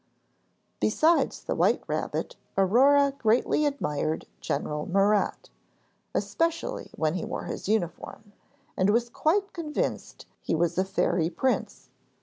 Besides 0.79 1.43
the 1.43 1.53
white 1.53 1.83
rabbit, 1.85 2.35
Aurore 2.57 3.11
greatly 3.19 3.67
admired 3.67 4.25
General 4.39 4.87
Murat 4.87 5.51
(especially 6.15 6.89
when 6.95 7.13
he 7.13 7.23
wore 7.23 7.43
his 7.43 7.69
uniform) 7.69 8.33
and 8.75 8.89
was 8.89 9.09
quite 9.09 9.53
convinced 9.53 10.25
he 10.41 10.55
was 10.55 10.79
a 10.79 10.85
fairy 10.85 11.29
prince. 11.29 11.89